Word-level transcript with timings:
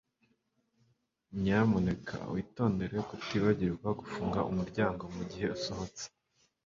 nyamuneka 1.41 2.17
witondere 2.33 2.97
kutibagirwa 3.09 3.89
gufunga 3.99 4.39
umuryango 4.51 5.03
mugihe 5.15 5.45
usohotse 5.57 6.05